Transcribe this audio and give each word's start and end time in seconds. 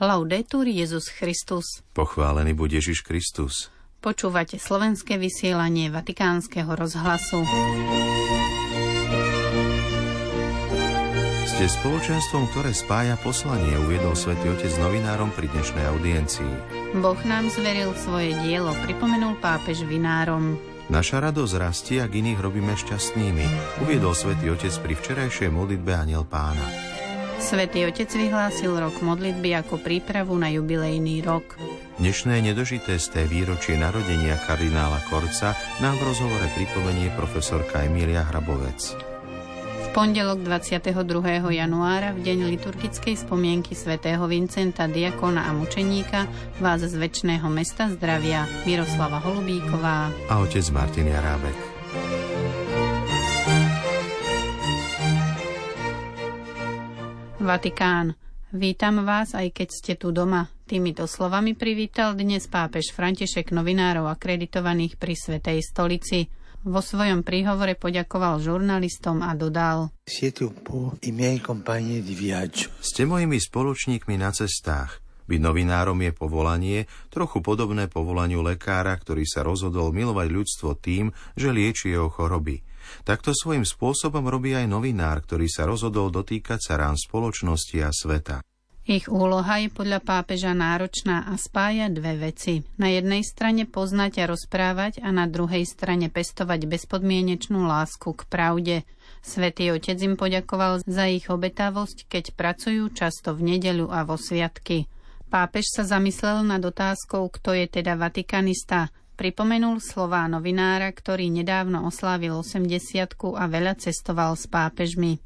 Laudetur 0.00 0.64
Jezus 0.64 1.12
Christus. 1.12 1.84
Pochválený 1.92 2.56
bude 2.56 2.80
Ježiš 2.80 3.04
Kristus. 3.04 3.68
Počúvate 4.00 4.56
slovenské 4.56 5.20
vysielanie 5.20 5.92
Vatikánskeho 5.92 6.72
rozhlasu. 6.72 7.44
Ste 11.44 11.64
spoločenstvom, 11.68 12.48
ktoré 12.48 12.72
spája 12.72 13.20
poslanie, 13.20 13.76
uviedol 13.76 14.16
svätý 14.16 14.48
Otec 14.48 14.72
novinárom 14.80 15.36
pri 15.36 15.52
dnešnej 15.52 15.84
audiencii. 15.92 16.52
Boh 16.96 17.20
nám 17.28 17.52
zveril 17.52 17.92
svoje 17.92 18.32
dielo, 18.40 18.72
pripomenul 18.88 19.36
pápež 19.36 19.84
vinárom. 19.84 20.56
Naša 20.88 21.28
radosť 21.28 21.54
rastie, 21.60 22.00
ak 22.00 22.16
iných 22.16 22.40
robíme 22.40 22.72
šťastnými, 22.72 23.46
uviedol 23.84 24.16
svätý 24.16 24.48
Otec 24.48 24.72
pri 24.80 24.96
včerajšej 24.96 25.52
modlitbe 25.52 25.92
Aniel 25.92 26.24
Pána. 26.24 26.89
Svetý 27.40 27.88
Otec 27.88 28.12
vyhlásil 28.12 28.76
rok 28.76 29.00
modlitby 29.00 29.56
ako 29.64 29.80
prípravu 29.80 30.36
na 30.36 30.52
jubilejný 30.52 31.24
rok. 31.24 31.56
Dnešné 31.96 32.44
nedožité 32.44 33.00
z 33.00 33.06
té 33.08 33.22
výročie 33.24 33.80
narodenia 33.80 34.36
kardinála 34.44 35.00
Korca 35.08 35.56
nám 35.80 35.96
v 35.96 36.12
rozhovore 36.12 36.44
pripomenie 36.52 37.08
profesorka 37.16 37.80
Emília 37.80 38.28
Hrabovec. 38.28 38.92
V 39.80 39.88
pondelok 39.96 40.44
22. 40.44 40.92
januára, 41.50 42.12
v 42.12 42.20
deň 42.22 42.38
liturgickej 42.54 43.16
spomienky 43.16 43.72
svätého 43.72 44.22
Vincenta, 44.28 44.84
diakona 44.84 45.48
a 45.48 45.56
mučeníka, 45.56 46.28
vás 46.60 46.84
z 46.84 46.92
väčšného 46.92 47.48
mesta 47.48 47.88
zdravia 47.88 48.44
Miroslava 48.68 49.16
Holubíková 49.16 50.12
a 50.28 50.34
otec 50.44 50.62
Martin 50.76 51.08
Jarábek. 51.08 51.69
Vatikán. 57.40 58.20
Vítam 58.52 59.00
vás, 59.00 59.32
aj 59.32 59.48
keď 59.56 59.68
ste 59.72 59.92
tu 59.96 60.12
doma. 60.12 60.52
Týmito 60.68 61.08
slovami 61.08 61.56
privítal 61.56 62.12
dnes 62.12 62.44
pápež 62.44 62.92
František 62.92 63.56
novinárov 63.56 64.12
akreditovaných 64.12 65.00
pri 65.00 65.16
Svetej 65.16 65.64
stolici. 65.64 66.28
Vo 66.68 66.84
svojom 66.84 67.24
príhovore 67.24 67.80
poďakoval 67.80 68.44
žurnalistom 68.44 69.24
a 69.24 69.32
dodal 69.32 69.88
Ste 72.84 73.08
mojimi 73.08 73.40
spoločníkmi 73.40 74.20
na 74.20 74.36
cestách. 74.36 75.00
Byť 75.24 75.40
novinárom 75.40 75.96
je 75.96 76.12
povolanie, 76.12 76.84
trochu 77.08 77.40
podobné 77.40 77.88
povolaniu 77.88 78.44
lekára, 78.44 78.92
ktorý 79.00 79.24
sa 79.24 79.40
rozhodol 79.40 79.96
milovať 79.96 80.28
ľudstvo 80.28 80.76
tým, 80.76 81.08
že 81.40 81.48
lieči 81.48 81.88
jeho 81.88 82.12
choroby– 82.12 82.60
Takto 83.02 83.32
svojím 83.34 83.66
spôsobom 83.66 84.26
robí 84.26 84.54
aj 84.54 84.66
novinár, 84.70 85.22
ktorý 85.24 85.46
sa 85.50 85.66
rozhodol 85.66 86.08
dotýkať 86.12 86.60
sa 86.60 86.74
rán 86.78 86.96
spoločnosti 86.96 87.76
a 87.82 87.90
sveta. 87.90 88.36
Ich 88.90 89.06
úloha 89.06 89.62
je 89.62 89.70
podľa 89.70 90.02
pápeža 90.02 90.50
náročná 90.50 91.28
a 91.28 91.38
spája 91.38 91.86
dve 91.92 92.32
veci. 92.32 92.66
Na 92.74 92.90
jednej 92.90 93.22
strane 93.22 93.68
poznať 93.68 94.24
a 94.24 94.34
rozprávať 94.34 95.04
a 95.04 95.14
na 95.14 95.30
druhej 95.30 95.62
strane 95.62 96.10
pestovať 96.10 96.66
bezpodmienečnú 96.66 97.70
lásku 97.70 98.10
k 98.10 98.22
pravde. 98.26 98.76
Svetý 99.20 99.70
otec 99.70 99.94
im 100.00 100.18
poďakoval 100.18 100.82
za 100.88 101.06
ich 101.06 101.28
obetavosť, 101.28 102.08
keď 102.08 102.24
pracujú 102.34 102.90
často 102.90 103.36
v 103.36 103.54
nedeľu 103.54 103.92
a 103.92 104.02
vo 104.02 104.18
sviatky. 104.18 104.88
Pápež 105.30 105.70
sa 105.70 105.86
zamyslel 105.86 106.42
nad 106.42 106.58
otázkou, 106.58 107.30
kto 107.30 107.54
je 107.54 107.70
teda 107.70 107.94
vatikanista 107.94 108.90
pripomenul 109.20 109.84
slová 109.84 110.24
novinára, 110.32 110.88
ktorý 110.88 111.28
nedávno 111.28 111.84
oslávil 111.84 112.40
80 112.40 113.20
a 113.36 113.44
veľa 113.44 113.76
cestoval 113.76 114.32
s 114.32 114.48
pápežmi. 114.48 115.20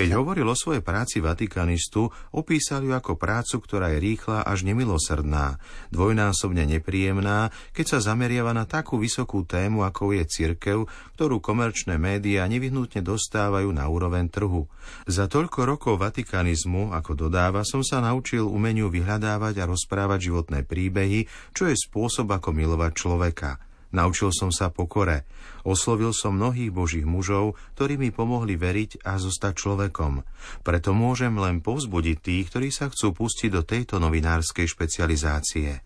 Keď 0.00 0.16
hovoril 0.16 0.48
o 0.48 0.56
svojej 0.56 0.80
práci 0.80 1.20
vatikanistu, 1.20 2.08
opísal 2.32 2.80
ju 2.80 2.96
ako 2.96 3.20
prácu, 3.20 3.60
ktorá 3.60 3.92
je 3.92 4.00
rýchla 4.00 4.40
až 4.40 4.64
nemilosrdná, 4.64 5.60
dvojnásobne 5.92 6.64
nepríjemná, 6.64 7.52
keď 7.76 7.84
sa 7.92 7.98
zameriava 8.00 8.56
na 8.56 8.64
takú 8.64 8.96
vysokú 8.96 9.44
tému, 9.44 9.84
ako 9.84 10.16
je 10.16 10.24
cirkev, 10.24 10.88
ktorú 11.20 11.44
komerčné 11.44 12.00
médiá 12.00 12.48
nevyhnutne 12.48 13.04
dostávajú 13.04 13.68
na 13.68 13.84
úroveň 13.84 14.32
trhu. 14.32 14.64
Za 15.04 15.28
toľko 15.28 15.68
rokov 15.68 16.00
vatikanizmu, 16.00 16.96
ako 16.96 17.28
dodáva, 17.28 17.68
som 17.68 17.84
sa 17.84 18.00
naučil 18.00 18.48
umeniu 18.48 18.88
vyhľadávať 18.88 19.60
a 19.60 19.68
rozprávať 19.68 20.32
životné 20.32 20.64
príbehy, 20.64 21.28
čo 21.52 21.68
je 21.68 21.76
spôsob, 21.76 22.32
ako 22.32 22.48
milovať 22.56 22.92
človeka– 22.96 23.50
Naučil 23.88 24.28
som 24.36 24.52
sa 24.52 24.68
pokore. 24.68 25.24
Oslovil 25.64 26.12
som 26.12 26.36
mnohých 26.36 26.68
božích 26.68 27.08
mužov, 27.08 27.56
ktorí 27.76 27.96
mi 27.96 28.12
pomohli 28.12 28.60
veriť 28.60 29.04
a 29.04 29.16
zostať 29.16 29.54
človekom. 29.56 30.20
Preto 30.60 30.92
môžem 30.92 31.32
len 31.40 31.64
povzbudiť 31.64 32.16
tých, 32.20 32.44
ktorí 32.52 32.68
sa 32.68 32.92
chcú 32.92 33.16
pustiť 33.16 33.50
do 33.52 33.64
tejto 33.64 33.96
novinárskej 33.96 34.68
špecializácie. 34.68 35.80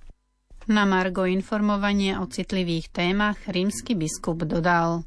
Na 0.71 0.87
Margo 0.87 1.27
informovanie 1.27 2.15
o 2.19 2.27
citlivých 2.31 2.95
témach 2.95 3.39
rímsky 3.51 3.99
biskup 3.99 4.47
dodal. 4.47 5.03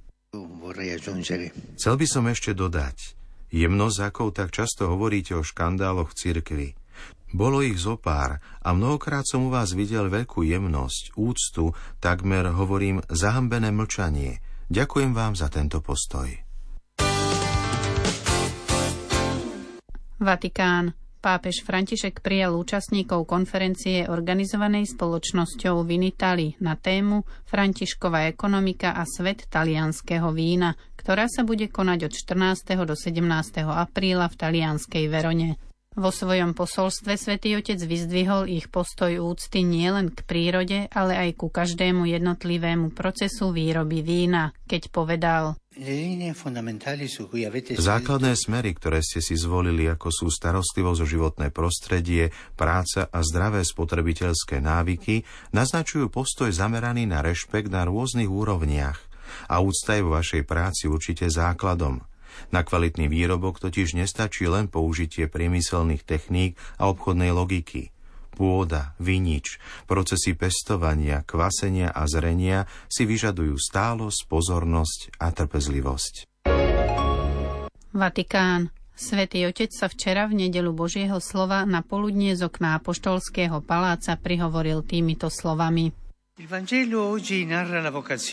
Chcel 1.80 1.96
by 1.96 2.08
som 2.08 2.28
ešte 2.28 2.52
dodať. 2.52 3.16
Jemnosť, 3.56 4.00
ako 4.04 4.36
tak 4.36 4.52
často 4.52 4.92
hovoríte 4.92 5.32
o 5.32 5.48
škandáloch 5.48 6.12
v 6.12 6.18
cirkvi. 6.20 6.68
Bolo 7.34 7.66
ich 7.66 7.82
zopár 7.82 8.38
a 8.62 8.70
mnohokrát 8.76 9.26
som 9.26 9.48
u 9.48 9.50
vás 9.50 9.74
videl 9.74 10.12
veľkú 10.12 10.46
jemnosť, 10.46 11.18
úctu, 11.18 11.74
takmer, 11.98 12.52
hovorím, 12.54 13.02
zahambené 13.10 13.74
mlčanie. 13.74 14.44
Ďakujem 14.70 15.12
vám 15.14 15.34
za 15.38 15.50
tento 15.50 15.82
postoj. 15.82 16.30
Vatikán. 20.22 20.96
Pápež 21.26 21.66
František 21.66 22.22
prijal 22.22 22.54
účastníkov 22.54 23.26
konferencie 23.26 24.06
organizovanej 24.06 24.94
spoločnosťou 24.94 25.82
Vinitali 25.82 26.54
na 26.62 26.78
tému 26.78 27.26
Františková 27.50 28.30
ekonomika 28.30 28.94
a 28.94 29.10
svet 29.10 29.50
talianského 29.50 30.30
vína, 30.30 30.78
ktorá 30.94 31.26
sa 31.26 31.42
bude 31.42 31.74
konať 31.74 32.00
od 32.06 32.14
14. 32.14 32.78
do 32.86 32.94
17. 32.94 33.26
apríla 33.66 34.30
v 34.30 34.36
talianskej 34.38 35.10
Verone. 35.10 35.58
Vo 35.96 36.12
svojom 36.12 36.52
posolstve 36.52 37.16
svätý 37.16 37.56
Otec 37.56 37.80
vyzdvihol 37.80 38.52
ich 38.52 38.68
postoj 38.68 39.16
úcty 39.24 39.64
nielen 39.64 40.12
k 40.12 40.28
prírode, 40.28 40.92
ale 40.92 41.16
aj 41.16 41.40
ku 41.40 41.48
každému 41.48 42.04
jednotlivému 42.12 42.92
procesu 42.92 43.56
výroby 43.56 44.04
vína, 44.04 44.52
keď 44.68 44.92
povedal 44.92 45.56
Základné 47.80 48.32
smery, 48.36 48.72
ktoré 48.76 49.00
ste 49.04 49.20
si 49.24 49.36
zvolili, 49.40 49.88
ako 49.88 50.08
sú 50.12 50.28
starostlivosť 50.28 51.00
o 51.00 51.08
životné 51.08 51.48
prostredie, 51.56 52.32
práca 52.60 53.08
a 53.08 53.20
zdravé 53.24 53.64
spotrebiteľské 53.64 54.60
návyky, 54.60 55.24
naznačujú 55.56 56.12
postoj 56.12 56.52
zameraný 56.52 57.08
na 57.08 57.24
rešpekt 57.24 57.72
na 57.72 57.88
rôznych 57.88 58.28
úrovniach. 58.28 59.00
A 59.48 59.64
úcta 59.64 59.96
je 59.96 60.04
vo 60.04 60.16
vašej 60.16 60.44
práci 60.44 60.92
určite 60.92 61.28
základom– 61.32 62.04
na 62.52 62.64
kvalitný 62.64 63.10
výrobok 63.12 63.60
totiž 63.60 63.98
nestačí 63.98 64.48
len 64.50 64.72
použitie 64.72 65.28
priemyselných 65.28 66.04
techník 66.06 66.56
a 66.80 66.88
obchodnej 66.92 67.32
logiky. 67.34 67.96
Pôda, 68.36 69.00
vinič, 69.00 69.64
procesy 69.88 70.36
pestovania, 70.36 71.24
kvasenia 71.24 71.96
a 71.96 72.04
zrenia 72.04 72.68
si 72.92 73.08
vyžadujú 73.08 73.56
stálosť, 73.56 74.28
pozornosť 74.28 75.00
a 75.24 75.32
trpezlivosť. 75.32 76.44
Vatikán. 77.96 78.76
Svetý 78.96 79.44
Otec 79.44 79.76
sa 79.76 79.92
včera 79.92 80.24
v 80.24 80.48
nedelu 80.48 80.72
Božieho 80.72 81.20
slova 81.20 81.68
na 81.68 81.84
poludnie 81.84 82.32
z 82.32 82.48
okná 82.48 82.80
Apoštolského 82.80 83.60
paláca 83.60 84.16
prihovoril 84.16 84.88
týmito 84.88 85.28
slovami. 85.28 85.92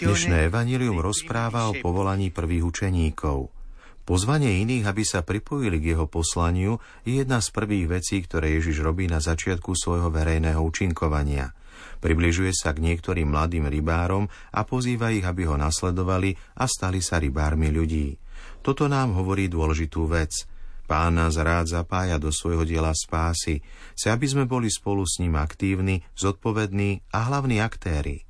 Dnešné 0.02 0.38
evanílium 0.50 0.98
rozpráva 1.02 1.70
o 1.70 1.74
povolaní 1.78 2.30
prvých 2.30 2.62
učeníkov– 2.62 3.38
Pozvanie 4.02 4.66
iných, 4.66 4.82
aby 4.82 5.06
sa 5.06 5.22
pripojili 5.22 5.78
k 5.78 5.94
jeho 5.94 6.10
poslaniu, 6.10 6.82
je 7.06 7.22
jedna 7.22 7.38
z 7.38 7.48
prvých 7.54 7.86
vecí, 7.86 8.18
ktoré 8.18 8.58
Ježiš 8.58 8.82
robí 8.82 9.06
na 9.06 9.22
začiatku 9.22 9.78
svojho 9.78 10.10
verejného 10.10 10.58
účinkovania. 10.58 11.54
Približuje 12.02 12.50
sa 12.50 12.74
k 12.74 12.82
niektorým 12.82 13.30
mladým 13.30 13.70
rybárom 13.70 14.26
a 14.50 14.66
pozýva 14.66 15.14
ich, 15.14 15.22
aby 15.22 15.46
ho 15.46 15.54
nasledovali 15.54 16.34
a 16.58 16.66
stali 16.66 16.98
sa 16.98 17.22
rybármi 17.22 17.70
ľudí. 17.70 18.18
Toto 18.58 18.90
nám 18.90 19.14
hovorí 19.14 19.46
dôležitú 19.46 20.10
vec. 20.10 20.50
Pán 20.90 21.14
nás 21.14 21.38
rád 21.38 21.70
zapája 21.70 22.18
do 22.18 22.34
svojho 22.34 22.66
diela 22.66 22.90
spásy. 22.90 23.62
Chce, 23.94 24.10
aby 24.10 24.26
sme 24.26 24.50
boli 24.50 24.66
spolu 24.66 25.06
s 25.06 25.22
ním 25.22 25.38
aktívni, 25.38 26.02
zodpovední 26.18 27.06
a 27.14 27.30
hlavní 27.30 27.62
aktéri. 27.62 28.26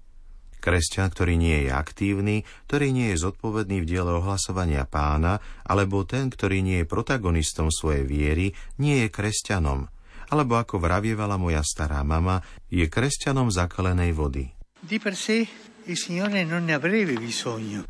Kresťan, 0.62 1.10
ktorý 1.10 1.34
nie 1.34 1.66
je 1.66 1.74
aktívny, 1.74 2.46
ktorý 2.70 2.94
nie 2.94 3.10
je 3.10 3.26
zodpovedný 3.26 3.82
v 3.82 3.88
diele 3.90 4.14
ohlasovania 4.14 4.86
pána, 4.86 5.42
alebo 5.66 6.06
ten, 6.06 6.30
ktorý 6.30 6.62
nie 6.62 6.86
je 6.86 6.86
protagonistom 6.86 7.74
svojej 7.74 8.06
viery, 8.06 8.54
nie 8.78 9.02
je 9.02 9.08
kresťanom. 9.10 9.90
Alebo 10.30 10.54
ako 10.54 10.78
vravievala 10.78 11.34
moja 11.34 11.66
stará 11.66 12.06
mama, 12.06 12.38
je 12.70 12.86
kresťanom 12.86 13.50
zakalenej 13.50 14.14
vody. 14.14 14.54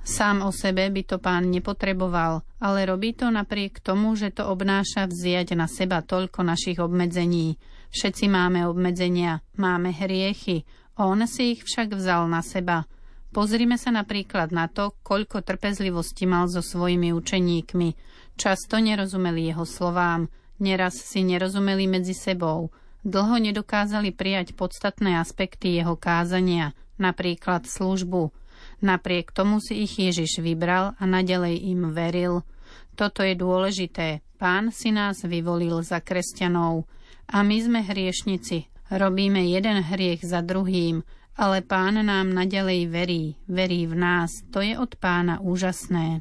Sám 0.01 0.37
o 0.41 0.51
sebe 0.51 0.89
by 0.89 1.03
to 1.05 1.17
pán 1.21 1.53
nepotreboval, 1.53 2.41
ale 2.57 2.89
robí 2.89 3.13
to 3.13 3.29
napriek 3.29 3.85
tomu, 3.85 4.17
že 4.17 4.33
to 4.33 4.49
obnáša 4.49 5.13
vziať 5.13 5.53
na 5.53 5.69
seba 5.69 6.01
toľko 6.01 6.41
našich 6.41 6.81
obmedzení. 6.81 7.61
Všetci 7.93 8.33
máme 8.33 8.65
obmedzenia, 8.65 9.45
máme 9.61 9.93
hriechy, 9.93 10.65
on 11.09 11.27
si 11.27 11.59
ich 11.59 11.67
však 11.67 11.95
vzal 11.95 12.31
na 12.31 12.45
seba. 12.45 12.87
Pozrime 13.33 13.81
sa 13.81 13.89
napríklad 13.89 14.53
na 14.53 14.69
to, 14.69 14.93
koľko 15.01 15.41
trpezlivosti 15.41 16.29
mal 16.29 16.53
so 16.53 16.61
svojimi 16.61 17.17
učeníkmi. 17.17 17.89
Často 18.37 18.77
nerozumeli 18.77 19.49
jeho 19.49 19.65
slovám, 19.65 20.29
neraz 20.61 21.01
si 21.01 21.25
nerozumeli 21.25 21.89
medzi 21.89 22.13
sebou. 22.13 22.69
Dlho 23.03 23.41
nedokázali 23.41 24.13
prijať 24.13 24.53
podstatné 24.53 25.17
aspekty 25.17 25.81
jeho 25.81 25.97
kázania, 25.97 26.77
napríklad 27.01 27.65
službu. 27.65 28.31
Napriek 28.85 29.33
tomu 29.35 29.59
si 29.59 29.83
ich 29.83 29.97
Ježiš 29.97 30.39
vybral 30.39 30.95
a 31.01 31.03
nadalej 31.09 31.57
im 31.73 31.91
veril. 31.91 32.47
Toto 32.95 33.25
je 33.25 33.33
dôležité. 33.33 34.21
Pán 34.37 34.71
si 34.71 34.93
nás 34.93 35.25
vyvolil 35.25 35.81
za 35.81 36.05
kresťanov. 36.05 36.85
A 37.33 37.41
my 37.41 37.57
sme 37.59 37.81
hriešnici. 37.81 38.69
Robíme 38.93 39.49
jeden 39.49 39.81
hriech 39.81 40.21
za 40.21 40.45
druhým 40.45 41.01
ale 41.37 41.65
pán 41.65 41.97
nám 42.05 42.29
nadalej 42.33 42.89
verí, 42.93 43.25
verí 43.49 43.89
v 43.89 43.95
nás. 43.97 44.45
To 44.53 44.61
je 44.61 44.77
od 44.77 44.93
pána 45.01 45.41
úžasné. 45.41 46.21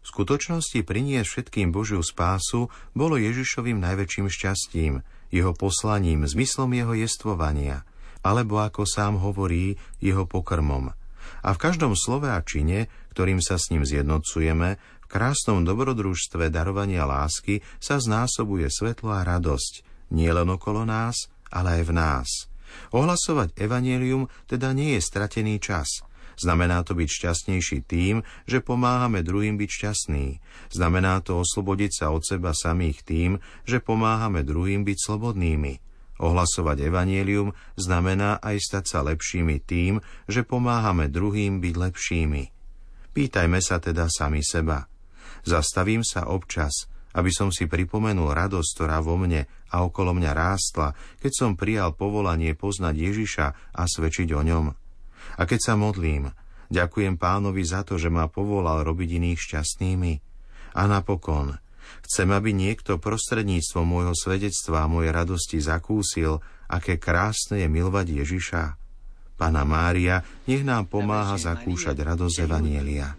V 0.00 0.06
skutočnosti 0.06 0.88
priniesť 0.88 1.28
všetkým 1.28 1.68
Božiu 1.68 2.00
spásu 2.00 2.72
bolo 2.96 3.20
Ježišovým 3.20 3.76
najväčším 3.76 4.26
šťastím, 4.32 5.04
jeho 5.28 5.52
poslaním, 5.52 6.24
zmyslom 6.24 6.72
jeho 6.72 6.96
jestvovania, 6.96 7.84
alebo 8.24 8.64
ako 8.64 8.88
sám 8.88 9.20
hovorí, 9.20 9.76
jeho 10.00 10.24
pokrmom. 10.24 10.96
A 11.44 11.48
v 11.52 11.58
každom 11.60 11.92
slove 11.92 12.24
a 12.24 12.40
čine, 12.40 12.88
ktorým 13.12 13.44
sa 13.44 13.60
s 13.60 13.68
ním 13.68 13.84
zjednocujeme, 13.84 14.80
v 14.80 15.06
krásnom 15.06 15.60
dobrodružstve 15.60 16.48
darovania 16.48 17.04
lásky 17.04 17.60
sa 17.76 18.00
znásobuje 18.00 18.72
svetlo 18.72 19.12
a 19.12 19.28
radosť, 19.28 19.84
nielen 20.08 20.48
okolo 20.56 20.88
nás, 20.88 21.28
ale 21.52 21.80
aj 21.80 21.82
v 21.88 21.92
nás– 21.96 22.28
Ohlasovať 22.92 23.56
evanelium 23.58 24.28
teda 24.48 24.72
nie 24.72 24.96
je 24.96 25.02
stratený 25.04 25.60
čas. 25.60 26.04
Znamená 26.38 26.86
to 26.86 26.94
byť 26.94 27.08
šťastnejší 27.10 27.82
tým, 27.82 28.22
že 28.46 28.62
pomáhame 28.62 29.26
druhým 29.26 29.58
byť 29.58 29.70
šťastný. 29.74 30.26
Znamená 30.70 31.18
to 31.26 31.42
oslobodiť 31.42 31.90
sa 31.90 32.06
od 32.14 32.22
seba 32.22 32.54
samých 32.54 33.02
tým, 33.02 33.42
že 33.66 33.82
pomáhame 33.82 34.46
druhým 34.46 34.86
byť 34.86 34.98
slobodnými. 35.02 35.82
Ohlasovať 36.18 36.82
evanielium 36.82 37.54
znamená 37.74 38.38
aj 38.42 38.56
stať 38.62 38.84
sa 38.86 38.98
lepšími 39.06 39.58
tým, 39.66 39.98
že 40.30 40.46
pomáhame 40.46 41.10
druhým 41.10 41.58
byť 41.58 41.74
lepšími. 41.74 42.42
Pýtajme 43.14 43.58
sa 43.58 43.82
teda 43.82 44.06
sami 44.06 44.42
seba. 44.46 44.86
Zastavím 45.42 46.06
sa 46.06 46.30
občas, 46.30 46.86
aby 47.18 47.30
som 47.34 47.50
si 47.50 47.66
pripomenul 47.66 48.30
radosť, 48.30 48.70
ktorá 48.78 49.02
vo 49.02 49.18
mne 49.18 49.50
a 49.74 49.82
okolo 49.82 50.14
mňa 50.14 50.30
rástla, 50.30 50.94
keď 51.18 51.32
som 51.34 51.50
prijal 51.58 51.98
povolanie 51.98 52.54
poznať 52.54 52.94
Ježiša 52.94 53.46
a 53.74 53.82
svedčiť 53.82 54.30
o 54.38 54.42
ňom. 54.46 54.66
A 55.38 55.42
keď 55.42 55.60
sa 55.60 55.74
modlím, 55.74 56.30
ďakujem 56.70 57.18
pánovi 57.18 57.66
za 57.66 57.82
to, 57.82 57.98
že 57.98 58.06
ma 58.06 58.30
povolal 58.30 58.86
robiť 58.86 59.18
iných 59.18 59.40
šťastnými. 59.50 60.12
A 60.78 60.86
napokon, 60.86 61.58
chcem, 62.06 62.28
aby 62.30 62.54
niekto 62.54 63.02
prostredníctvom 63.02 63.82
môjho 63.82 64.14
svedectva 64.14 64.86
a 64.86 64.90
mojej 64.90 65.10
radosti 65.10 65.58
zakúsil, 65.58 66.38
aké 66.70 67.02
krásne 67.02 67.58
je 67.58 67.68
milovať 67.68 68.06
Ježiša. 68.22 68.62
Pana 69.38 69.62
Mária, 69.62 70.22
nech 70.50 70.66
nám 70.66 70.90
pomáha 70.90 71.38
zakúšať 71.38 71.94
radosť 72.02 72.36
Evanielia. 72.46 73.14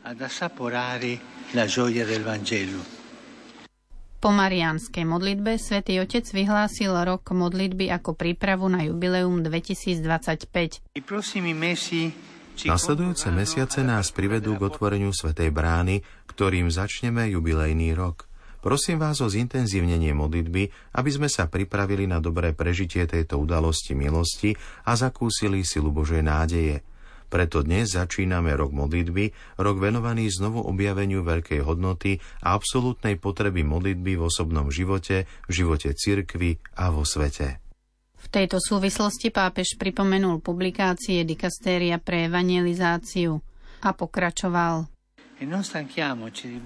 Po 4.19 4.35
marianskej 4.35 5.07
modlitbe 5.07 5.55
svätý 5.55 6.03
Otec 6.03 6.27
vyhlásil 6.27 6.91
rok 6.91 7.31
modlitby 7.31 7.87
ako 7.87 8.19
prípravu 8.19 8.67
na 8.67 8.83
jubileum 8.83 9.39
2025. 9.39 10.51
Nasledujúce 12.67 13.27
mesiace 13.31 13.79
nás 13.79 14.11
privedú 14.11 14.59
k 14.59 14.67
otvoreniu 14.67 15.15
Svetej 15.15 15.55
brány, 15.55 16.03
ktorým 16.27 16.67
začneme 16.67 17.31
jubilejný 17.31 17.95
rok. 17.95 18.27
Prosím 18.59 18.99
vás 18.99 19.23
o 19.23 19.31
zintenzívnenie 19.31 20.11
modlitby, 20.11 20.67
aby 20.99 21.09
sme 21.15 21.31
sa 21.31 21.47
pripravili 21.47 22.03
na 22.03 22.19
dobré 22.19 22.51
prežitie 22.51 23.07
tejto 23.07 23.39
udalosti 23.39 23.95
milosti 23.95 24.51
a 24.83 24.99
zakúsili 24.99 25.63
silu 25.63 25.95
Božej 25.95 26.27
nádeje– 26.27 26.83
preto 27.29 27.61
dnes 27.61 27.93
začíname 27.93 28.57
rok 28.57 28.73
modlitby, 28.73 29.55
rok 29.61 29.77
venovaný 29.77 30.27
znovu 30.33 30.65
objaveniu 30.65 31.21
veľkej 31.21 31.61
hodnoty 31.61 32.17
a 32.41 32.57
absolútnej 32.57 33.21
potreby 33.21 33.61
modlitby 33.61 34.17
v 34.17 34.25
osobnom 34.25 34.73
živote, 34.73 35.29
v 35.45 35.51
živote 35.53 35.93
cirkvy 35.93 36.57
a 36.75 36.89
vo 36.89 37.05
svete. 37.05 37.61
V 38.19 38.27
tejto 38.27 38.59
súvislosti 38.59 39.31
pápež 39.31 39.79
pripomenul 39.79 40.43
publikácie 40.43 41.23
dikastéria 41.23 42.01
pre 42.01 42.27
evangelizáciu 42.27 43.39
a 43.79 43.89
pokračoval. 43.95 44.91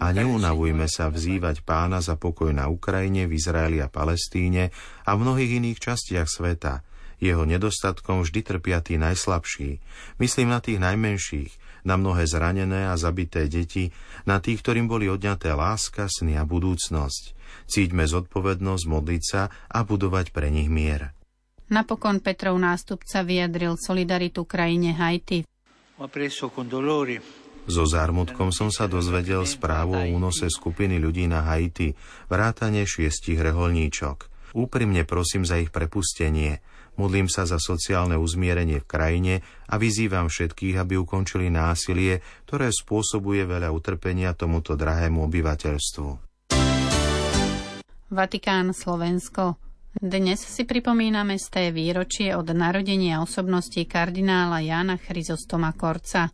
A 0.01 0.07
neunavujme 0.09 0.89
sa 0.89 1.13
vzývať 1.13 1.61
pána 1.61 2.01
za 2.01 2.17
pokoj 2.17 2.49
na 2.49 2.65
Ukrajine, 2.73 3.29
v 3.29 3.37
Izraeli 3.37 3.77
a 3.77 3.85
Palestíne 3.85 4.73
a 5.05 5.13
v 5.13 5.21
mnohých 5.21 5.61
iných 5.61 5.77
častiach 5.77 6.25
sveta– 6.25 6.73
jeho 7.23 7.47
nedostatkom 7.47 8.27
vždy 8.27 8.43
trpia 8.43 8.83
tí 8.83 8.99
najslabší. 8.99 9.79
Myslím 10.19 10.51
na 10.51 10.59
tých 10.59 10.83
najmenších, 10.83 11.51
na 11.87 11.95
mnohé 11.95 12.27
zranené 12.27 12.91
a 12.91 12.99
zabité 12.99 13.47
deti, 13.47 13.95
na 14.27 14.43
tých, 14.43 14.59
ktorým 14.59 14.91
boli 14.91 15.07
odňaté 15.07 15.55
láska, 15.55 16.11
sny 16.11 16.35
a 16.35 16.43
budúcnosť. 16.43 17.35
Cíťme 17.71 18.03
zodpovednosť 18.03 18.83
modliť 18.87 19.23
sa 19.23 19.47
a 19.71 19.79
budovať 19.87 20.35
pre 20.35 20.51
nich 20.51 20.67
mier. 20.67 21.15
Napokon 21.71 22.19
Petrov 22.19 22.59
nástupca 22.59 23.23
vyjadril 23.23 23.79
solidaritu 23.79 24.43
krajine 24.43 24.93
Haiti. 24.93 25.47
So 27.63 27.87
zármutkom 27.87 28.51
som 28.51 28.67
sa 28.67 28.91
dozvedel 28.91 29.47
správu 29.47 29.95
o 29.95 30.03
únose 30.03 30.51
skupiny 30.51 30.99
ľudí 30.99 31.31
na 31.31 31.47
Haiti, 31.47 31.95
vrátane 32.27 32.83
šiestich 32.83 33.39
reholníčok. 33.39 34.27
Úprimne 34.53 35.07
prosím 35.07 35.47
za 35.47 35.57
ich 35.57 35.71
prepustenie. 35.71 36.59
Modlím 36.93 37.25
sa 37.25 37.49
za 37.49 37.57
sociálne 37.57 38.13
uzmierenie 38.13 38.81
v 38.81 38.89
krajine 38.89 39.33
a 39.65 39.81
vyzývam 39.81 40.29
všetkých, 40.29 40.77
aby 40.77 41.01
ukončili 41.01 41.49
násilie, 41.49 42.21
ktoré 42.45 42.69
spôsobuje 42.69 43.49
veľa 43.49 43.73
utrpenia 43.73 44.37
tomuto 44.37 44.77
drahému 44.77 45.25
obyvateľstvu. 45.25 46.09
Vatikán 48.13 48.77
Slovensko 48.77 49.57
dnes 49.93 50.41
si 50.41 50.65
pripomíname 50.65 51.37
z 51.37 51.45
té 51.53 51.63
výročie 51.69 52.33
od 52.33 52.49
narodenia 52.49 53.21
osobnosti 53.21 53.77
kardinála 53.85 54.65
Jána 54.65 54.97
Chryzostoma 54.97 55.69
Korca. 55.77 56.33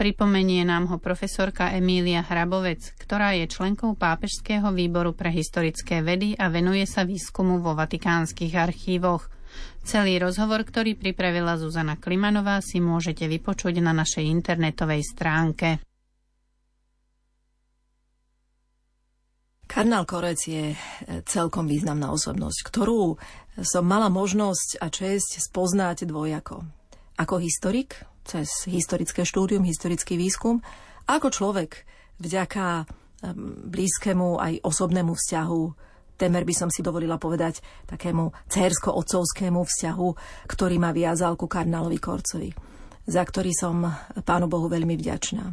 Pripomenie 0.00 0.64
nám 0.64 0.88
ho 0.88 0.96
profesorka 0.96 1.76
Emília 1.76 2.24
Hrabovec, 2.24 2.96
ktorá 2.96 3.36
je 3.36 3.52
členkou 3.52 3.92
Pápežského 4.00 4.72
výboru 4.72 5.12
pre 5.12 5.28
historické 5.28 6.00
vedy 6.00 6.40
a 6.40 6.48
venuje 6.48 6.88
sa 6.88 7.04
výskumu 7.04 7.60
vo 7.60 7.76
vatikánskych 7.76 8.56
archívoch. 8.56 9.28
Celý 9.86 10.18
rozhovor, 10.18 10.66
ktorý 10.66 10.98
pripravila 10.98 11.58
Zuzana 11.60 11.94
Klimanová, 11.96 12.58
si 12.58 12.82
môžete 12.82 13.30
vypočuť 13.30 13.78
na 13.78 13.94
našej 13.94 14.24
internetovej 14.26 15.02
stránke. 15.06 15.78
Kardinál 19.66 20.06
Korec 20.06 20.40
je 20.46 20.72
e, 20.72 20.76
celkom 21.26 21.66
významná 21.66 22.08
osobnosť, 22.14 22.58
ktorú 22.64 23.18
som 23.60 23.84
mala 23.84 24.06
možnosť 24.08 24.80
a 24.80 24.86
čest 24.88 25.42
spoznať 25.42 26.06
dvojako. 26.06 26.64
Ako 27.18 27.42
historik, 27.42 27.98
cez 28.22 28.48
historické 28.70 29.26
štúdium, 29.26 29.66
historický 29.66 30.16
výskum, 30.16 30.62
ako 31.06 31.30
človek 31.30 31.86
vďaka 32.22 32.86
blízkemu 33.66 34.38
aj 34.38 34.52
osobnému 34.62 35.16
vzťahu 35.16 35.62
temer 36.16 36.42
by 36.42 36.54
som 36.56 36.68
si 36.72 36.80
dovolila 36.80 37.20
povedať 37.20 37.60
takému 37.86 38.32
cérsko-otcovskému 38.48 39.60
vzťahu, 39.60 40.08
ktorý 40.48 40.76
ma 40.80 40.90
viazal 40.90 41.36
ku 41.36 41.46
kardinálovi 41.46 41.98
Korcovi, 42.00 42.50
za 43.06 43.22
ktorý 43.22 43.52
som 43.52 43.84
Pánu 44.24 44.48
Bohu 44.50 44.66
veľmi 44.66 44.96
vďačná. 44.96 45.44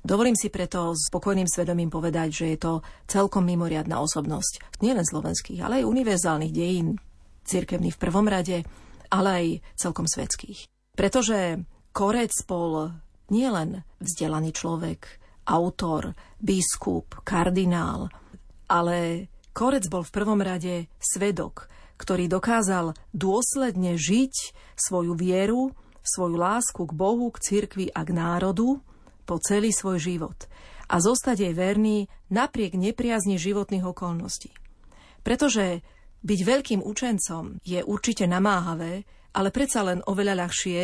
Dovolím 0.00 0.32
si 0.32 0.48
preto 0.48 0.96
s 0.96 1.12
spokojným 1.12 1.44
svedomím 1.44 1.92
povedať, 1.92 2.28
že 2.32 2.46
je 2.56 2.58
to 2.58 2.72
celkom 3.04 3.44
mimoriadná 3.44 4.00
osobnosť, 4.00 4.80
nielen 4.80 5.04
slovenských, 5.04 5.60
ale 5.60 5.84
aj 5.84 5.90
univerzálnych 5.92 6.56
dejín, 6.56 6.96
cirkevných 7.44 8.00
v 8.00 8.02
prvom 8.08 8.24
rade, 8.24 8.64
ale 9.12 9.28
aj 9.28 9.46
celkom 9.76 10.08
svetských. 10.08 10.64
Pretože 10.96 11.60
Korec 11.92 12.32
bol 12.48 12.96
nielen 13.28 13.84
vzdelaný 14.00 14.56
človek, 14.56 15.20
autor, 15.52 16.16
biskup, 16.40 17.20
kardinál, 17.20 18.08
ale 18.70 19.28
Korec 19.50 19.90
bol 19.90 20.06
v 20.06 20.14
prvom 20.14 20.40
rade 20.40 20.86
svedok, 21.02 21.66
ktorý 21.98 22.30
dokázal 22.30 22.94
dôsledne 23.12 23.98
žiť 23.98 24.56
svoju 24.78 25.12
vieru 25.18 25.74
svoju 26.00 26.36
lásku 26.40 26.80
k 26.80 26.92
Bohu, 26.96 27.28
k 27.28 27.38
cirkvi 27.38 27.86
a 27.92 28.00
k 28.02 28.10
národu 28.16 28.80
po 29.28 29.36
celý 29.38 29.70
svoj 29.70 30.00
život 30.00 30.48
a 30.90 30.98
zostať 30.98 31.46
jej 31.46 31.54
verný 31.54 32.10
napriek 32.32 32.74
nepriazni 32.74 33.38
životných 33.38 33.86
okolností. 33.86 34.50
Pretože 35.22 35.84
byť 36.24 36.40
veľkým 36.42 36.80
učencom 36.82 37.62
je 37.62 37.80
určite 37.84 38.26
namáhavé, 38.26 39.06
ale 39.30 39.48
predsa 39.54 39.86
len 39.86 40.02
oveľa 40.04 40.34
ľahšie 40.46 40.80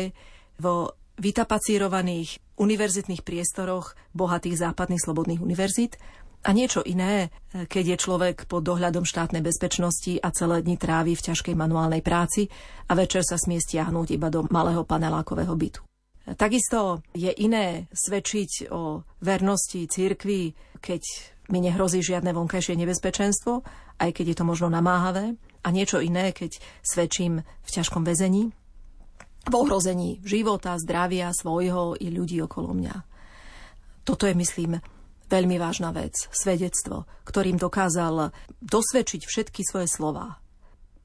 vo 0.63 0.95
vytapacírovaných 1.17 2.57
univerzitných 2.61 3.25
priestoroch 3.25 3.97
bohatých 4.13 4.69
západných 4.69 5.01
slobodných 5.01 5.41
univerzít 5.41 5.97
a 6.47 6.55
niečo 6.55 6.79
iné, 6.87 7.27
keď 7.51 7.83
je 7.93 7.97
človek 7.99 8.47
pod 8.47 8.63
dohľadom 8.63 9.03
štátnej 9.03 9.43
bezpečnosti 9.43 10.15
a 10.23 10.31
celé 10.31 10.63
dni 10.63 10.79
trávi 10.79 11.11
v 11.11 11.25
ťažkej 11.27 11.59
manuálnej 11.59 11.99
práci 11.99 12.47
a 12.87 12.95
večer 12.95 13.27
sa 13.27 13.35
smie 13.35 13.59
stiahnuť 13.59 14.15
iba 14.15 14.31
do 14.31 14.47
malého 14.47 14.87
panelákového 14.87 15.51
bytu. 15.51 15.83
Takisto 16.39 17.03
je 17.11 17.31
iné 17.43 17.91
svedčiť 17.91 18.71
o 18.71 19.03
vernosti 19.19 19.91
církvy, 19.91 20.55
keď 20.79 21.03
mi 21.51 21.59
nehrozí 21.63 21.99
žiadne 21.99 22.31
vonkajšie 22.31 22.79
nebezpečenstvo, 22.79 23.63
aj 23.99 24.09
keď 24.15 24.25
je 24.31 24.37
to 24.39 24.47
možno 24.47 24.67
namáhavé, 24.71 25.35
a 25.63 25.67
niečo 25.71 25.99
iné, 25.99 26.31
keď 26.31 26.59
svedčím 26.79 27.43
v 27.43 27.69
ťažkom 27.71 28.07
väzení, 28.07 28.55
v 29.47 29.53
ohrození 29.55 30.23
života, 30.23 30.79
zdravia 30.79 31.31
svojho 31.31 31.95
i 31.99 32.07
ľudí 32.11 32.39
okolo 32.43 32.75
mňa. 32.75 32.95
Toto 34.03 34.27
je, 34.27 34.35
myslím, 34.35 34.79
veľmi 35.27 35.59
vážna 35.59 35.91
vec, 35.91 36.27
svedectvo, 36.31 37.07
ktorým 37.27 37.59
dokázal 37.59 38.31
dosvedčiť 38.63 39.21
všetky 39.27 39.61
svoje 39.63 39.87
slova. 39.91 40.39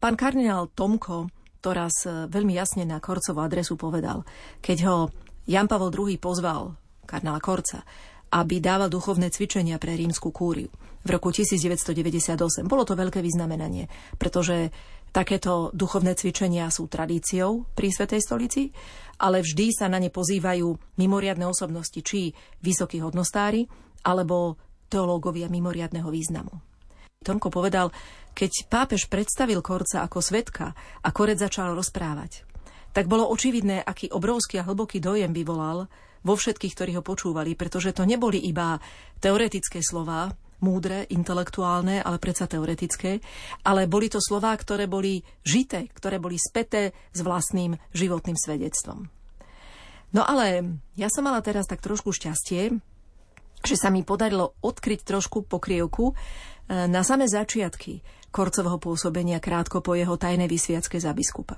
Pán 0.02 0.18
kardinál 0.18 0.70
Tomko 0.70 1.30
to 1.62 1.70
raz 1.70 1.94
e, 2.04 2.26
veľmi 2.26 2.58
jasne 2.58 2.82
na 2.82 2.98
Korcovú 2.98 3.38
adresu 3.38 3.78
povedal, 3.78 4.26
keď 4.58 4.78
ho 4.90 4.96
Jan 5.46 5.70
Pavel 5.70 5.94
II 5.94 6.18
pozval, 6.18 6.74
kardinála 7.06 7.38
Korca, 7.38 7.86
aby 8.34 8.58
dával 8.58 8.90
duchovné 8.90 9.30
cvičenia 9.30 9.78
pre 9.78 9.94
rímsku 9.94 10.34
kúriu 10.34 10.72
v 11.06 11.08
roku 11.10 11.30
1998. 11.30 12.66
Bolo 12.66 12.82
to 12.82 12.98
veľké 12.98 13.22
vyznamenanie, 13.22 13.86
pretože 14.18 14.74
takéto 15.14 15.70
duchovné 15.76 16.16
cvičenia 16.18 16.66
sú 16.72 16.88
tradíciou 16.88 17.68
pri 17.76 17.88
Svetej 17.92 18.20
stolici, 18.22 18.72
ale 19.22 19.46
vždy 19.46 19.70
sa 19.70 19.86
na 19.86 20.02
ne 20.02 20.10
pozývajú 20.10 20.98
mimoriadne 20.98 21.46
osobnosti, 21.46 22.02
či 22.02 22.34
vysokí 22.58 22.98
hodnostári, 22.98 23.70
alebo 24.02 24.58
teológovia 24.90 25.46
mimoriadného 25.46 26.10
významu. 26.10 26.50
Tomko 27.22 27.54
povedal, 27.54 27.94
keď 28.34 28.66
pápež 28.66 29.06
predstavil 29.06 29.62
Korca 29.62 30.02
ako 30.02 30.18
svetka 30.18 30.74
a 30.74 31.08
Korec 31.14 31.38
začal 31.38 31.70
rozprávať, 31.78 32.42
tak 32.90 33.06
bolo 33.06 33.30
očividné, 33.30 33.80
aký 33.86 34.10
obrovský 34.10 34.60
a 34.60 34.66
hlboký 34.66 34.98
dojem 34.98 35.30
vyvolal 35.30 35.86
vo 36.26 36.34
všetkých, 36.34 36.74
ktorí 36.74 36.92
ho 36.98 37.06
počúvali, 37.06 37.54
pretože 37.54 37.94
to 37.94 38.02
neboli 38.02 38.42
iba 38.42 38.76
teoretické 39.22 39.80
slova, 39.80 40.34
múdre, 40.62 41.10
intelektuálne, 41.10 42.00
ale 42.00 42.22
predsa 42.22 42.46
teoretické, 42.46 43.18
ale 43.66 43.90
boli 43.90 44.08
to 44.08 44.22
slová, 44.22 44.54
ktoré 44.54 44.86
boli 44.86 45.20
žité, 45.42 45.90
ktoré 45.90 46.22
boli 46.22 46.38
späté 46.38 46.94
s 47.10 47.20
vlastným 47.20 47.76
životným 47.92 48.38
svedectvom. 48.38 49.10
No 50.12 50.22
ale 50.22 50.78
ja 50.94 51.08
som 51.08 51.24
mala 51.24 51.40
teraz 51.40 51.66
tak 51.66 51.80
trošku 51.80 52.12
šťastie, 52.12 52.78
že 53.62 53.76
sa 53.78 53.88
mi 53.88 54.04
podarilo 54.04 54.58
odkryť 54.60 55.00
trošku 55.06 55.48
pokrievku 55.48 56.12
e, 56.12 56.14
na 56.90 57.00
same 57.06 57.24
začiatky 57.24 58.02
Korcovho 58.28 58.76
pôsobenia 58.76 59.38
krátko 59.38 59.80
po 59.80 59.96
jeho 59.96 60.18
tajnej 60.18 60.50
vysviacke 60.50 60.98
za 60.98 61.14
biskupa. 61.16 61.56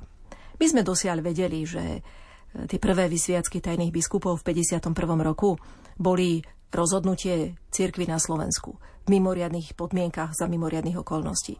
My 0.61 0.67
sme 0.71 0.87
dosiaľ 0.87 1.25
vedeli, 1.25 1.67
že 1.67 1.83
e, 1.83 2.01
tie 2.71 2.79
prvé 2.79 3.11
vysviacky 3.11 3.59
tajných 3.59 3.91
biskupov 3.91 4.39
v 4.45 4.55
51. 4.55 4.95
roku 5.25 5.59
boli 5.99 6.45
rozhodnutie 6.75 7.55
cirkvy 7.71 8.11
na 8.11 8.19
Slovensku 8.19 8.77
v 9.07 9.09
mimoriadných 9.09 9.79
podmienkach 9.79 10.35
za 10.35 10.51
mimoriadných 10.51 10.99
okolností. 11.01 11.57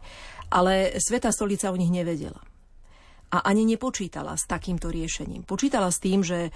Ale 0.51 0.99
Sveta 0.99 1.31
stolica 1.31 1.71
o 1.71 1.79
nich 1.79 1.89
nevedela 1.89 2.43
a 3.33 3.41
ani 3.41 3.65
nepočítala 3.65 4.37
s 4.37 4.45
takýmto 4.45 4.87
riešením. 4.93 5.43
Počítala 5.43 5.89
s 5.89 5.99
tým, 5.99 6.21
že 6.21 6.53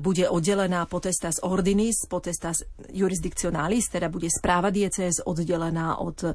bude 0.00 0.30
oddelená 0.30 0.86
potestas 0.86 1.42
ordinis, 1.42 2.06
potestas 2.08 2.62
jurisdictionalis, 2.88 3.90
teda 3.90 4.08
bude 4.08 4.30
správa 4.30 4.70
diecéz 4.70 5.20
oddelená 5.26 5.98
od 5.98 6.32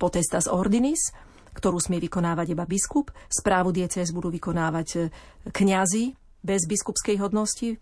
potestas 0.00 0.48
ordinis, 0.48 1.12
ktorú 1.54 1.78
smie 1.78 2.02
vykonávať 2.02 2.56
iba 2.56 2.64
biskup. 2.66 3.12
Správu 3.28 3.70
diecéz 3.70 4.10
budú 4.10 4.32
vykonávať 4.32 5.12
kňazi 5.52 6.16
bez 6.42 6.66
biskupskej 6.66 7.16
hodnosti, 7.22 7.78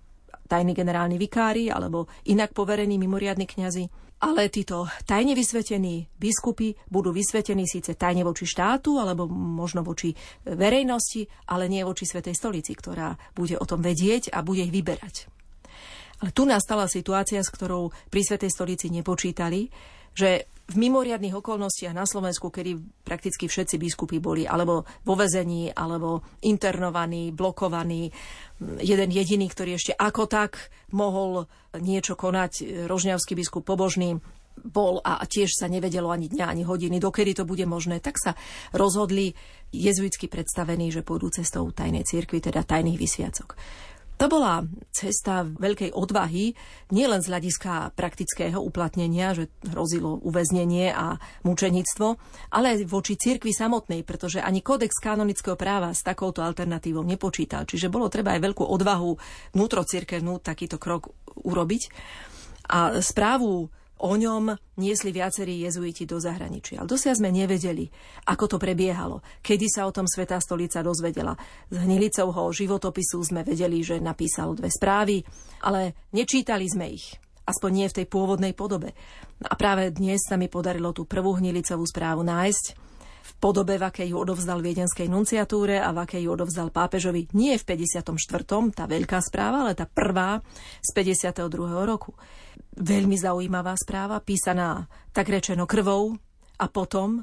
tajní 0.48 0.74
generálni 0.74 1.16
vikári 1.18 1.72
alebo 1.72 2.06
inak 2.28 2.52
poverení 2.52 2.98
mimoriadni 3.00 3.46
kňazi 3.48 4.04
ale 4.24 4.48
títo 4.48 4.88
tajne 5.04 5.36
vysvetení 5.36 6.08
biskupy 6.16 6.72
budú 6.88 7.12
vysvetení 7.12 7.68
síce 7.68 7.92
tajne 7.92 8.24
voči 8.24 8.48
štátu 8.48 8.96
alebo 8.96 9.28
možno 9.28 9.84
voči 9.84 10.16
verejnosti, 10.48 11.28
ale 11.52 11.68
nie 11.68 11.84
voči 11.84 12.08
Svetej 12.08 12.32
stolici, 12.32 12.72
ktorá 12.72 13.12
bude 13.36 13.60
o 13.60 13.68
tom 13.68 13.84
vedieť 13.84 14.32
a 14.32 14.40
bude 14.40 14.64
ich 14.64 14.72
vyberať. 14.72 15.28
Ale 16.24 16.30
tu 16.32 16.48
nastala 16.48 16.88
situácia, 16.88 17.44
s 17.44 17.52
ktorou 17.52 17.92
pri 18.08 18.22
Svetej 18.24 18.48
stolici 18.48 18.88
nepočítali, 18.88 19.68
že 20.16 20.48
v 20.64 20.76
mimoriadných 20.80 21.37
okolnostiach 21.37 21.92
na 21.92 22.09
Slovensku, 22.09 22.49
kedy 22.49 23.04
prakticky 23.04 23.44
všetci 23.44 23.76
biskupy 23.76 24.16
boli 24.16 24.49
alebo 24.49 24.88
vo 25.04 25.14
vezení, 25.14 25.68
alebo 25.68 26.25
internovaní, 26.40 27.37
blokovaní, 27.37 28.09
jeden 28.80 29.11
jediný, 29.12 29.44
ktorý 29.44 29.76
ešte 29.76 29.92
ako 29.92 30.25
tak 30.25 30.73
mohol 30.97 31.44
niečo 31.76 32.16
konať, 32.16 32.85
rožňavský 32.88 33.37
biskup 33.37 33.68
pobožný, 33.68 34.16
bol 34.54 35.02
a 35.02 35.18
tiež 35.26 35.50
sa 35.59 35.66
nevedelo 35.66 36.14
ani 36.14 36.30
dňa, 36.30 36.47
ani 36.47 36.62
hodiny, 36.62 37.02
dokedy 37.02 37.35
to 37.35 37.44
bude 37.44 37.66
možné, 37.66 37.99
tak 37.99 38.16
sa 38.16 38.38
rozhodli 38.71 39.35
jezuitsky 39.75 40.30
predstavení, 40.30 40.94
že 40.94 41.02
pôjdu 41.02 41.35
cestou 41.35 41.66
tajnej 41.75 42.06
cirkvi, 42.06 42.38
teda 42.38 42.62
tajných 42.62 42.94
vysviacok. 42.94 43.59
To 44.25 44.33
bola 44.33 44.64
cesta 44.88 45.45
veľkej 45.45 45.93
odvahy, 45.93 46.57
nielen 46.88 47.21
z 47.21 47.28
hľadiska 47.28 47.93
praktického 47.93 48.57
uplatnenia, 48.57 49.37
že 49.37 49.52
hrozilo 49.69 50.16
uväznenie 50.16 50.97
a 50.97 51.21
mučenictvo, 51.45 52.16
ale 52.49 52.73
aj 52.73 52.88
voči 52.88 53.21
cirkvi 53.21 53.52
samotnej, 53.52 54.00
pretože 54.00 54.40
ani 54.40 54.64
kódex 54.64 54.97
kanonického 54.97 55.61
práva 55.61 55.93
s 55.93 56.00
takouto 56.00 56.40
alternatívou 56.40 57.04
nepočítal. 57.04 57.69
Čiže 57.69 57.93
bolo 57.93 58.09
treba 58.09 58.33
aj 58.33 58.49
veľkú 58.49 58.64
odvahu 58.64 59.12
vnútrocirkevnú 59.52 60.40
takýto 60.40 60.81
krok 60.81 61.12
urobiť. 61.45 61.83
A 62.73 63.04
správu 63.04 63.69
o 64.02 64.12
ňom 64.18 64.58
niesli 64.80 65.14
viacerí 65.14 65.62
jezuiti 65.62 66.02
do 66.04 66.18
zahraničia. 66.18 66.82
Ale 66.82 66.90
dosia 66.90 67.14
sme 67.14 67.30
nevedeli, 67.30 67.86
ako 68.26 68.44
to 68.50 68.56
prebiehalo, 68.58 69.22
kedy 69.40 69.70
sa 69.70 69.86
o 69.86 69.94
tom 69.94 70.10
Svetá 70.10 70.42
stolica 70.42 70.82
dozvedela. 70.82 71.38
Z 71.70 71.78
Hnilicovho 71.86 72.50
životopisu 72.50 73.22
sme 73.22 73.46
vedeli, 73.46 73.86
že 73.86 74.02
napísal 74.02 74.58
dve 74.58 74.68
správy, 74.72 75.22
ale 75.62 76.10
nečítali 76.10 76.66
sme 76.66 76.90
ich. 76.90 77.14
Aspoň 77.44 77.70
nie 77.70 77.86
v 77.92 77.96
tej 78.02 78.06
pôvodnej 78.08 78.56
podobe. 78.56 78.96
A 79.44 79.54
práve 79.54 79.92
dnes 79.92 80.24
sa 80.24 80.40
mi 80.40 80.48
podarilo 80.48 80.96
tú 80.96 81.04
prvú 81.04 81.36
Hnilicovú 81.36 81.84
správu 81.84 82.24
nájsť 82.24 82.84
v 83.24 83.32
podobe, 83.40 83.80
v 83.80 83.84
akej 83.88 84.12
ju 84.12 84.16
odovzdal 84.20 84.60
Viedenskej 84.60 85.08
nunciatúre 85.08 85.80
a 85.80 85.92
v 85.92 86.04
akej 86.04 86.28
ju 86.28 86.30
odovzdal 86.32 86.68
pápežovi 86.68 87.28
nie 87.32 87.56
v 87.56 87.64
54. 87.64 88.12
tá 88.72 88.84
veľká 88.84 89.20
správa, 89.24 89.64
ale 89.64 89.72
tá 89.72 89.88
prvá 89.88 90.44
z 90.84 90.90
52. 90.92 91.48
roku. 91.88 92.12
Veľmi 92.75 93.14
zaujímavá 93.14 93.78
správa, 93.78 94.19
písaná 94.19 94.90
tak 95.14 95.31
rečeno 95.31 95.66
krvou 95.66 96.19
a 96.59 96.66
potom, 96.66 97.23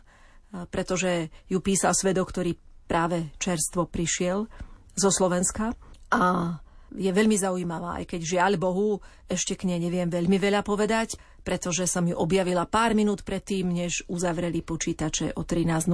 pretože 0.72 1.27
ju 1.51 1.60
písal 1.60 1.91
svedok, 1.91 2.31
ktorý 2.31 2.55
práve 2.88 3.31
čerstvo 3.39 3.88
prišiel 3.88 4.48
zo 4.96 5.10
Slovenska 5.12 5.75
a 6.12 6.55
je 6.91 7.08
veľmi 7.08 7.39
zaujímavá, 7.39 8.03
aj 8.03 8.15
keď 8.15 8.22
žiaľ 8.36 8.60
Bohu 8.60 9.00
ešte 9.31 9.55
k 9.55 9.63
nej 9.63 9.79
neviem 9.79 10.12
veľmi 10.12 10.36
veľa 10.36 10.60
povedať, 10.60 11.15
pretože 11.39 11.88
som 11.88 12.03
ju 12.03 12.12
objavila 12.12 12.67
pár 12.67 12.91
minút 12.91 13.24
predtým, 13.24 13.72
než 13.72 14.03
uzavreli 14.12 14.60
počítače 14.60 15.39
o 15.39 15.48
13.00 15.48 15.88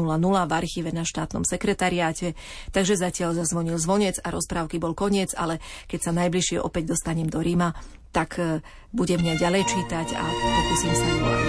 v 0.49 0.51
archíve 0.57 0.89
na 0.89 1.05
štátnom 1.05 1.45
sekretariáte. 1.45 2.33
Takže 2.73 2.97
zatiaľ 2.97 3.37
zazvonil 3.37 3.77
zvonec 3.77 4.17
a 4.25 4.33
rozprávky 4.33 4.81
bol 4.81 4.97
koniec, 4.97 5.37
ale 5.37 5.61
keď 5.85 5.99
sa 6.01 6.11
najbližšie 6.17 6.57
opäť 6.65 6.97
dostanem 6.97 7.29
do 7.29 7.45
Ríma, 7.45 7.77
tak 8.11 8.39
e, 8.39 8.59
budem 8.91 9.21
ďalej 9.21 9.63
čítať 9.67 10.07
a 10.15 10.23
pokúsim 10.25 10.93
sa 10.93 11.05
ju 11.07 11.21
aj 11.23 11.45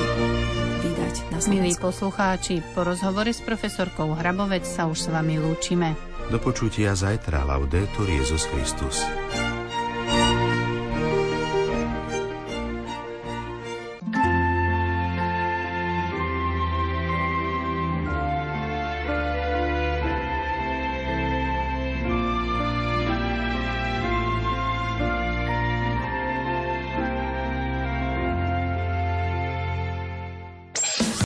vydať 0.85 1.15
na 1.33 1.39
Slovensku. 1.39 1.53
Milí 1.53 1.73
poslucháči, 1.79 2.55
po 2.77 2.81
rozhovore 2.85 3.31
s 3.31 3.41
profesorkou 3.43 4.15
Hrabovec 4.15 4.67
sa 4.69 4.87
už 4.87 4.99
s 4.99 5.09
vami 5.09 5.41
lúčime. 5.41 5.97
Do 6.29 6.37
počutia 6.37 6.93
zajtra, 6.93 7.49
Laudetur 7.49 8.05
Jezus 8.05 8.45
Christus. 8.53 9.01